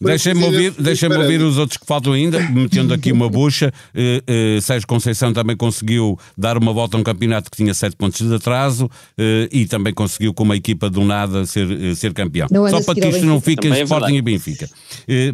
Deixem-me 0.00 0.44
ouvir, 0.44 0.72
deixem 0.72 1.12
ouvir 1.12 1.40
os 1.40 1.58
outros 1.58 1.76
que 1.76 1.86
faltam 1.86 2.12
ainda, 2.12 2.40
metendo 2.50 2.92
aqui 2.92 3.12
uma 3.12 3.28
bucha. 3.28 3.72
Eh, 3.94 4.22
eh, 4.26 4.60
Sérgio 4.60 4.86
Conceição 4.88 5.32
também 5.32 5.56
conseguiu 5.56 6.18
dar 6.36 6.58
uma 6.58 6.72
volta 6.72 6.96
a 6.96 7.00
um 7.00 7.04
campeonato 7.04 7.50
que 7.50 7.56
tinha 7.56 7.72
sete 7.72 7.94
pontos 7.94 8.26
de 8.26 8.34
atraso 8.34 8.90
eh, 9.16 9.48
e 9.52 9.66
também 9.66 9.94
conseguiu, 9.94 10.34
com 10.34 10.42
uma 10.42 10.56
equipa 10.56 10.90
do 10.90 11.04
nada, 11.04 11.46
ser, 11.46 11.70
eh, 11.70 11.94
ser 11.94 12.12
campeão. 12.12 12.48
Não 12.50 12.66
anda 12.66 12.80
Só 12.80 12.84
para 12.84 13.00
que 13.00 13.08
isto 13.08 13.24
não 13.24 13.40
fique 13.40 13.68
em 13.68 13.72
é 13.72 13.82
Sporting 13.82 14.14
e 14.14 14.22
Benfica. 14.22 14.68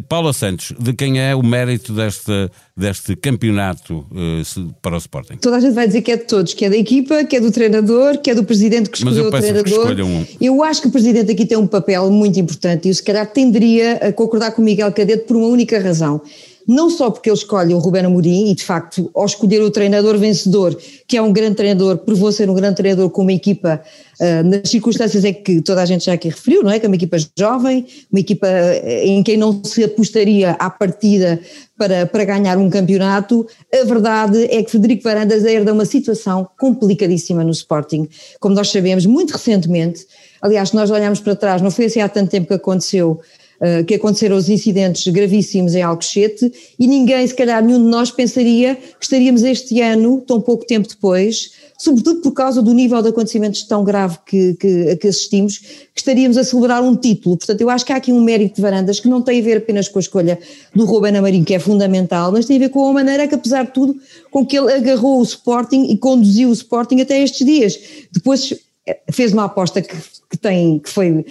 Paula 0.07 0.33
Santos, 0.33 0.73
de 0.77 0.93
quem 0.93 1.19
é 1.19 1.35
o 1.35 1.43
mérito 1.43 1.93
deste, 1.93 2.31
deste 2.79 3.15
campeonato 3.15 4.05
se- 4.45 4.65
para 4.81 4.95
o 4.95 4.97
Sporting? 4.97 5.35
Toda 5.37 5.57
a 5.57 5.59
gente 5.59 5.73
vai 5.73 5.85
dizer 5.87 6.01
que 6.01 6.11
é 6.11 6.17
de 6.17 6.23
todos, 6.23 6.53
que 6.53 6.65
é 6.65 6.69
da 6.69 6.77
equipa, 6.77 7.23
que 7.25 7.35
é 7.35 7.39
do 7.39 7.51
treinador, 7.51 8.17
que 8.19 8.31
é 8.31 8.35
do 8.35 8.43
presidente 8.43 8.89
que 8.89 8.97
escolheu 8.97 9.25
o 9.27 9.31
treinador. 9.63 10.05
um. 10.05 10.25
Eu 10.39 10.63
acho 10.63 10.81
que 10.81 10.87
o 10.87 10.91
presidente 10.91 11.31
aqui 11.31 11.45
tem 11.45 11.57
um 11.57 11.67
papel 11.67 12.09
muito 12.09 12.39
importante 12.39 12.85
e 12.85 12.89
eu 12.91 12.93
se 12.95 13.03
calhar 13.03 13.25
tenderia 13.27 13.93
a 13.97 14.13
concordar 14.13 14.51
com 14.51 14.61
o 14.61 14.65
Miguel 14.65 14.91
Cadete 14.91 15.25
por 15.25 15.35
uma 15.37 15.47
única 15.47 15.79
razão. 15.79 16.21
Não 16.69 16.87
só 16.87 17.09
porque 17.09 17.31
ele 17.31 17.35
escolhe 17.35 17.73
o 17.73 17.79
Ruben 17.79 18.05
Amorim 18.05 18.51
e 18.51 18.55
de 18.55 18.63
facto 18.63 19.09
ao 19.15 19.25
escolher 19.25 19.59
o 19.63 19.71
treinador 19.71 20.19
vencedor, 20.19 20.77
que 21.07 21.17
é 21.17 21.21
um 21.21 21.33
grande 21.33 21.55
treinador, 21.55 21.97
provou 21.97 22.31
ser 22.31 22.47
um 22.47 22.53
grande 22.53 22.75
treinador 22.75 23.09
com 23.09 23.23
uma 23.23 23.33
equipa 23.33 23.81
ah, 24.21 24.43
nas 24.43 24.69
circunstâncias 24.69 25.23
é 25.23 25.31
que 25.31 25.61
toda 25.61 25.81
a 25.81 25.85
gente 25.85 26.05
já 26.05 26.13
aqui 26.13 26.27
referiu, 26.27 26.61
não 26.61 26.69
é? 26.69 26.77
Que 26.77 26.85
é 26.85 26.89
uma 26.89 26.95
equipa 26.95 27.15
jovem, 27.37 27.87
uma 28.11 28.19
equipa 28.19 28.47
eh, 28.47 29.07
em 29.07 29.23
quem 29.23 29.37
não 29.37 29.63
se 29.63 29.81
apostaria 29.81 30.51
à 30.51 30.69
partida 30.69 31.39
para, 31.77 32.05
para 32.05 32.25
ganhar 32.25 32.57
um 32.57 32.69
campeonato. 32.69 33.47
A 33.73 33.85
verdade 33.85 34.43
é 34.51 34.61
que 34.61 34.69
Frederico 34.69 35.03
Varandas 35.03 35.45
herda 35.45 35.71
uma 35.71 35.85
situação 35.85 36.49
complicadíssima 36.59 37.45
no 37.45 37.51
Sporting, 37.51 38.09
como 38.41 38.53
nós 38.53 38.69
sabemos, 38.69 39.05
muito 39.05 39.31
recentemente. 39.31 40.05
Aliás, 40.41 40.73
nós 40.73 40.91
olharmos 40.91 41.21
para 41.21 41.35
trás, 41.35 41.61
não 41.61 41.71
foi 41.71 41.85
assim 41.85 42.01
há 42.01 42.09
tanto 42.09 42.29
tempo 42.29 42.47
que 42.47 42.53
aconteceu. 42.53 43.21
Eh, 43.61 43.83
que 43.83 43.95
aconteceram 43.95 44.37
os 44.37 44.47
incidentes 44.47 45.05
gravíssimos 45.11 45.75
em 45.75 45.81
Alcochete 45.81 46.49
e 46.79 46.87
ninguém, 46.87 47.27
se 47.27 47.35
calhar 47.35 47.61
nenhum 47.61 47.83
de 47.83 47.89
nós 47.89 48.09
pensaria 48.09 48.75
que 48.75 49.03
estaríamos 49.03 49.43
este 49.43 49.81
ano, 49.81 50.21
tão 50.21 50.39
pouco 50.39 50.65
tempo 50.65 50.87
depois, 50.87 51.51
sobretudo 51.77 52.21
por 52.21 52.31
causa 52.31 52.61
do 52.61 52.73
nível 52.73 53.01
de 53.01 53.09
acontecimentos 53.09 53.63
tão 53.63 53.83
grave 53.83 54.17
que, 54.25 54.53
que, 54.53 54.95
que 54.95 55.07
assistimos, 55.09 55.57
que 55.57 55.89
estaríamos 55.97 56.37
a 56.37 56.43
celebrar 56.45 56.81
um 56.81 56.95
título. 56.95 57.35
Portanto, 57.35 57.59
eu 57.59 57.69
acho 57.69 57.85
que 57.85 57.91
há 57.91 57.97
aqui 57.97 58.13
um 58.13 58.21
mérito 58.21 58.55
de 58.55 58.61
Varandas 58.61 59.01
que 59.01 59.09
não 59.09 59.21
tem 59.21 59.41
a 59.41 59.43
ver 59.43 59.57
apenas 59.57 59.89
com 59.89 59.99
a 59.99 60.01
escolha 60.01 60.39
do 60.73 60.85
Ruben 60.85 61.17
Amorim, 61.17 61.43
que 61.43 61.53
é 61.53 61.59
fundamental, 61.59 62.31
mas 62.31 62.45
tem 62.45 62.55
a 62.55 62.59
ver 62.59 62.69
com 62.69 62.87
a 62.87 62.93
maneira 62.93 63.27
que, 63.27 63.35
apesar 63.35 63.63
de 63.63 63.73
tudo, 63.73 63.93
com 64.31 64.45
que 64.45 64.57
ele 64.57 64.71
agarrou 64.71 65.19
o 65.19 65.23
Sporting 65.23 65.87
e 65.89 65.97
conduziu 65.97 66.47
o 66.47 66.53
Sporting 66.53 67.01
até 67.01 67.21
estes 67.21 67.45
dias. 67.45 67.77
Depois 68.09 68.53
eh, 68.87 68.99
fez 69.11 69.33
uma 69.33 69.43
aposta 69.45 69.81
que, 69.81 69.97
que 70.29 70.37
tem, 70.37 70.79
que 70.79 70.89
foi, 70.89 71.25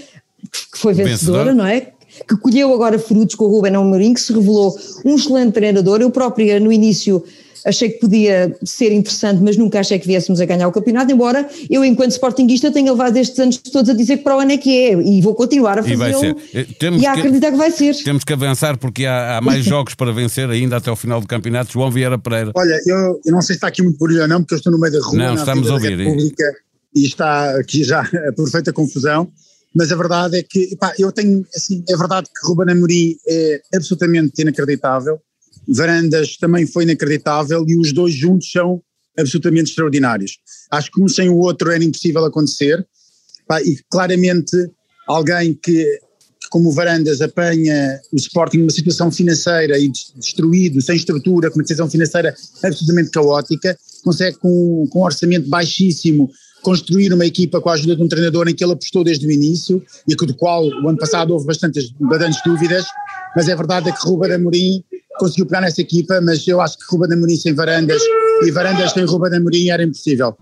que 0.72 0.78
foi 0.78 0.92
vencedora, 0.92 1.44
Vencedor. 1.44 1.54
não 1.54 1.66
é? 1.66 1.92
Que 2.26 2.36
colheu 2.36 2.72
agora 2.72 2.98
frutos 2.98 3.34
com 3.34 3.44
o 3.44 3.48
Ruben 3.48 3.74
Amorim, 3.74 4.14
que 4.14 4.20
se 4.20 4.32
revelou 4.32 4.74
um 5.04 5.14
excelente 5.16 5.52
treinador. 5.52 6.00
Eu 6.00 6.10
própria, 6.10 6.58
no 6.58 6.72
início, 6.72 7.22
achei 7.66 7.90
que 7.90 7.98
podia 7.98 8.56
ser 8.64 8.92
interessante, 8.92 9.42
mas 9.42 9.56
nunca 9.56 9.80
achei 9.80 9.98
que 9.98 10.06
viéssemos 10.06 10.40
a 10.40 10.44
ganhar 10.46 10.66
o 10.68 10.72
campeonato, 10.72 11.12
embora 11.12 11.46
eu, 11.68 11.84
enquanto 11.84 12.12
sportinguista, 12.12 12.70
tenha 12.70 12.90
levado 12.92 13.16
estes 13.16 13.38
anos 13.38 13.58
todos 13.58 13.90
a 13.90 13.94
dizer 13.94 14.18
que 14.18 14.22
para 14.24 14.36
o 14.36 14.40
ano 14.40 14.52
é 14.52 14.56
que 14.56 14.70
é, 14.70 14.92
e 14.94 15.20
vou 15.20 15.34
continuar 15.34 15.78
a 15.78 15.82
E 15.86 15.96
vai 15.96 16.12
fazê-lo 16.12 16.38
ser. 16.40 16.58
Eh, 16.58 16.66
Temos 16.78 17.02
e 17.02 17.06
a 17.06 17.12
que- 17.12 17.18
acreditar 17.20 17.50
que 17.50 17.56
vai 17.58 17.70
ser. 17.70 17.94
Temos 18.02 18.24
que 18.24 18.32
avançar 18.32 18.78
porque 18.78 19.04
há, 19.04 19.36
há 19.38 19.40
mais 19.40 19.64
jogos 19.66 19.94
para 19.94 20.12
vencer 20.12 20.48
ainda 20.48 20.76
até 20.76 20.88
ao 20.88 20.96
final 20.96 21.20
do 21.20 21.26
campeonato. 21.26 21.72
João 21.72 21.90
Vieira 21.90 22.16
Pereira. 22.18 22.52
Olha, 22.54 22.78
eu, 22.86 23.20
eu 23.26 23.32
não 23.32 23.40
sei 23.42 23.54
se 23.54 23.58
está 23.58 23.66
aqui 23.68 23.82
muito 23.82 23.98
barulho 23.98 24.22
ou 24.22 24.28
não, 24.28 24.40
porque 24.40 24.54
eu 24.54 24.58
estou 24.58 24.72
no 24.72 24.78
meio 24.78 24.92
da 24.92 25.00
rua, 25.00 25.16
Não, 25.18 25.34
estamos 25.34 25.68
a 25.68 25.74
ouvir. 25.74 25.96
da 25.96 26.04
República, 26.04 26.44
e 26.94 27.04
está 27.04 27.58
aqui 27.58 27.84
já 27.84 28.00
a 28.28 28.32
perfeita 28.32 28.72
confusão, 28.72 29.28
mas 29.74 29.92
a 29.92 29.96
verdade 29.96 30.38
é 30.38 30.42
que, 30.42 30.72
epá, 30.72 30.94
eu 30.98 31.12
tenho, 31.12 31.46
assim, 31.54 31.84
é 31.88 31.96
verdade 31.96 32.28
que 32.28 32.46
Ruben 32.46 32.72
Amorim 32.72 33.16
é 33.26 33.60
absolutamente 33.74 34.40
inacreditável, 34.40 35.20
Varandas 35.68 36.36
também 36.38 36.66
foi 36.66 36.84
inacreditável 36.84 37.64
e 37.68 37.76
os 37.78 37.92
dois 37.92 38.14
juntos 38.14 38.50
são 38.50 38.82
absolutamente 39.18 39.70
extraordinários. 39.70 40.38
Acho 40.70 40.90
que 40.90 41.02
um 41.02 41.08
sem 41.08 41.28
o 41.28 41.36
outro 41.36 41.70
era 41.70 41.84
impossível 41.84 42.24
acontecer, 42.24 42.86
Pá, 43.46 43.60
e 43.62 43.78
claramente 43.90 44.56
alguém 45.06 45.54
que, 45.54 45.84
que 46.40 46.48
como 46.50 46.72
Varandas 46.72 47.20
apanha 47.20 48.00
o 48.12 48.16
Sporting 48.16 48.58
numa 48.58 48.70
situação 48.70 49.10
financeira 49.10 49.78
e 49.78 49.88
des- 49.88 50.12
destruído, 50.16 50.80
sem 50.80 50.96
estrutura, 50.96 51.50
com 51.50 51.58
uma 51.58 51.64
situação 51.64 51.90
financeira 51.90 52.34
absolutamente 52.62 53.10
caótica, 53.10 53.76
consegue 54.04 54.38
com, 54.38 54.86
com 54.90 55.00
um 55.00 55.04
orçamento 55.04 55.48
baixíssimo 55.48 56.30
construir 56.62 57.12
uma 57.12 57.26
equipa 57.26 57.60
com 57.60 57.68
a 57.68 57.74
ajuda 57.74 57.96
de 57.96 58.02
um 58.02 58.08
treinador 58.08 58.48
em 58.48 58.54
que 58.54 58.64
ele 58.64 58.72
apostou 58.72 59.04
desde 59.04 59.26
o 59.26 59.30
início 59.30 59.82
e 60.08 60.14
do 60.14 60.34
qual 60.34 60.64
o 60.66 60.88
ano 60.88 60.98
passado 60.98 61.32
houve 61.32 61.46
bastantes, 61.46 61.90
bastantes 62.00 62.40
dúvidas, 62.44 62.84
mas 63.36 63.48
é 63.48 63.56
verdade 63.56 63.88
é 63.88 63.92
que 63.92 64.06
Ruben 64.06 64.32
Amorim 64.32 64.82
conseguiu 65.18 65.46
pegar 65.46 65.60
nessa 65.60 65.80
equipa, 65.80 66.20
mas 66.20 66.46
eu 66.46 66.60
acho 66.60 66.78
que 66.78 66.84
Ruben 66.90 67.16
Amorim 67.16 67.36
sem 67.36 67.54
Varandas 67.54 68.02
e 68.44 68.50
Varandas 68.50 68.92
sem 68.92 69.04
Ruben 69.04 69.36
Amorim 69.36 69.68
era 69.68 69.82
impossível. 69.82 70.36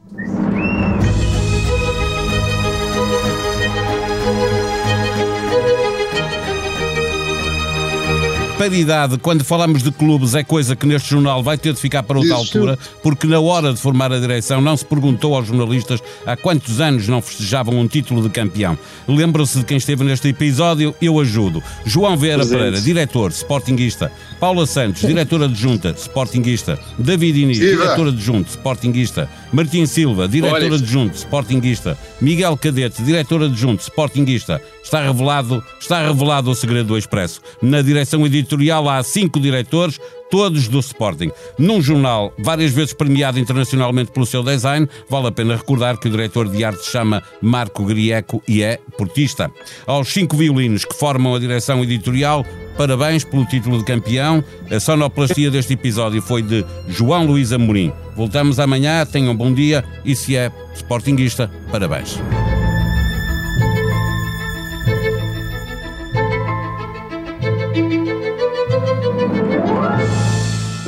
Paridade, 8.67 9.17
quando 9.19 9.45
falamos 9.45 9.81
de 9.81 9.93
clubes, 9.93 10.35
é 10.35 10.43
coisa 10.43 10.75
que 10.75 10.87
neste 10.87 11.11
jornal 11.11 11.41
vai 11.41 11.57
ter 11.57 11.73
de 11.73 11.81
ficar 11.81 12.03
para 12.03 12.19
outra 12.19 12.35
Isso. 12.35 12.59
altura, 12.59 12.77
porque 13.01 13.25
na 13.25 13.39
hora 13.39 13.73
de 13.73 13.81
formar 13.81 14.13
a 14.13 14.19
direção 14.19 14.61
não 14.61 14.77
se 14.77 14.85
perguntou 14.85 15.37
aos 15.37 15.47
jornalistas 15.47 16.03
há 16.27 16.37
quantos 16.37 16.81
anos 16.81 17.07
não 17.07 17.23
festejavam 17.23 17.79
um 17.79 17.87
título 17.87 18.21
de 18.21 18.29
campeão. 18.29 18.77
Lembram-se 19.07 19.59
de 19.59 19.65
quem 19.65 19.77
esteve 19.77 20.03
neste 20.03 20.27
episódio? 20.27 20.93
Eu 21.01 21.21
ajudo. 21.21 21.63
João 21.85 22.17
Vieira. 22.17 22.45
Pereira, 22.45 22.81
diretor, 22.81 23.31
sportinguista. 23.31 24.11
Paula 24.39 24.67
Santos, 24.67 25.03
diretora 25.03 25.47
adjunta, 25.47 25.95
sportinguista. 25.97 26.79
David 26.99 27.37
Inês, 27.37 27.59
Viva! 27.59 27.83
diretor 27.85 28.09
adjunto, 28.09 28.51
sportinguista. 28.51 29.29
Martim 29.53 29.87
Silva, 29.87 30.29
diretor 30.29 30.57
Olha. 30.57 30.75
adjunto, 30.75 31.17
sportinguista. 31.17 31.97
Miguel 32.21 32.57
Cadete, 32.57 33.03
diretor 33.03 33.43
adjunto, 33.45 33.83
sportinguista. 33.83 34.61
Está 34.83 35.03
revelado, 35.03 35.65
está 35.81 36.07
revelado 36.07 36.51
o 36.51 36.55
segredo 36.55 36.89
do 36.89 36.99
Expresso. 36.99 37.41
Na 37.63 37.81
direção 37.83 38.25
editorial 38.27 38.89
há 38.89 39.03
cinco 39.03 39.41
diretores, 39.41 39.99
todos 40.31 40.69
do 40.69 40.79
Sporting. 40.79 41.31
Num 41.59 41.81
jornal 41.81 42.33
várias 42.39 42.73
vezes 42.73 42.93
premiado 42.93 43.39
internacionalmente 43.39 44.11
pelo 44.11 44.27
seu 44.27 44.43
design, 44.43 44.89
vale 45.09 45.29
a 45.29 45.33
pena 45.33 45.57
recordar 45.57 45.99
que 45.99 46.09
o 46.09 46.11
diretor 46.11 46.49
de 46.49 46.65
arte 46.65 46.85
se 46.85 46.91
chama 46.91 47.23
Marco 47.41 47.85
Grieco 47.85 48.43
e 48.47 48.63
é 48.63 48.79
portista. 48.97 49.51
Aos 49.87 50.09
cinco 50.09 50.37
violinos 50.37 50.85
que 50.85 50.95
formam 50.95 51.35
a 51.35 51.39
direção 51.39 51.83
editorial, 51.83 52.45
parabéns 52.77 53.25
pelo 53.25 53.45
título 53.47 53.79
de 53.79 53.85
campeão. 53.85 54.43
A 54.71 54.81
sonoplastia 54.81 55.51
deste 55.51 55.75
episódio 55.75 56.23
foi 56.23 56.43
de 56.43 56.65
João 56.89 57.27
Luís 57.27 57.53
Amorim. 57.53 57.93
Voltamos 58.15 58.59
amanhã, 58.59 59.05
tenham 59.05 59.33
um 59.33 59.37
bom 59.37 59.53
dia 59.53 59.85
e 60.05 60.17
se 60.17 60.37
é 60.37 60.51
sportinguista, 60.75 61.51
parabéns. 61.71 62.19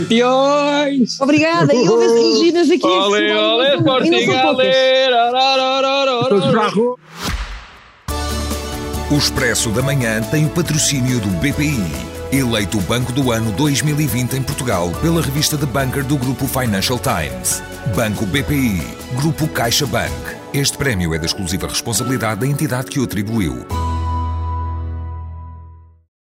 Campeões! 0.08 1.20
Obrigada, 1.20 1.74
e 1.74 1.86
houve 1.86 2.06
Reginas 2.06 2.70
aqui. 2.70 2.86
Olé, 2.86 3.36
olé, 3.36 3.74
Sporting. 3.76 4.10
O 9.10 9.16
Expresso 9.16 9.70
da 9.70 9.82
Manhã 9.82 10.22
tem 10.22 10.46
o 10.46 10.48
patrocínio 10.50 11.20
do 11.20 11.28
BPI, 11.38 11.82
eleito 12.32 12.78
o 12.78 12.80
Banco 12.82 13.12
do 13.12 13.30
Ano 13.30 13.52
2020 13.52 14.34
em 14.34 14.42
Portugal 14.42 14.90
pela 15.02 15.20
revista 15.20 15.58
The 15.58 15.66
Banker 15.66 16.04
do 16.04 16.16
Grupo 16.16 16.46
Financial 16.46 16.98
Times. 16.98 17.62
Banco 17.94 18.24
BPI, 18.26 18.82
Grupo 19.14 19.46
CaixaBank. 19.48 20.12
Este 20.54 20.78
prémio 20.78 21.14
é 21.14 21.18
da 21.18 21.26
exclusiva 21.26 21.66
responsabilidade 21.66 22.40
da 22.40 22.46
entidade 22.46 22.90
que 22.90 22.98
o 22.98 23.04
atribuiu. 23.04 23.66